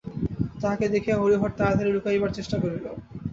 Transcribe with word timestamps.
তাহাকে 0.61 0.85
দেখিয়া 0.93 1.19
হরিহর 1.19 1.51
তাড়াতাড়ি 1.59 1.91
লুকাইবার 1.93 2.31
চেষ্টা 2.37 2.57
করিল। 2.59 2.85